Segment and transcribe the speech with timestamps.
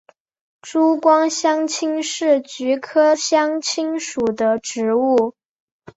[0.63, 5.35] 珠光香青是菊科香青属的植物。